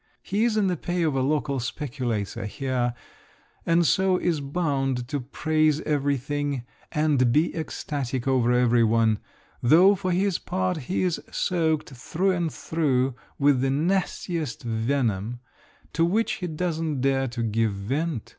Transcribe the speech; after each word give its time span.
He 0.23 0.45
is 0.45 0.57
in 0.57 0.65
the 0.65 0.77
pay 0.77 1.03
of 1.03 1.13
a 1.15 1.21
local 1.21 1.59
speculator 1.59 2.47
here, 2.47 2.95
and 3.67 3.85
so 3.85 4.17
is 4.17 4.41
bound 4.41 5.07
to 5.09 5.19
praise 5.19 5.79
everything 5.81 6.63
and 6.91 7.31
be 7.31 7.55
ecstatic 7.55 8.27
over 8.27 8.51
every 8.51 8.83
one, 8.83 9.19
though 9.61 9.93
for 9.93 10.11
his 10.11 10.39
part 10.39 10.77
he 10.89 11.03
is 11.03 11.21
soaked 11.29 11.91
through 11.91 12.31
and 12.31 12.51
through 12.51 13.13
with 13.37 13.61
the 13.61 13.69
nastiest 13.69 14.63
venom, 14.63 15.39
to 15.93 16.03
which 16.03 16.31
he 16.37 16.47
does 16.47 16.81
not 16.81 17.01
dare 17.01 17.27
to 17.27 17.43
give 17.43 17.71
vent. 17.71 18.27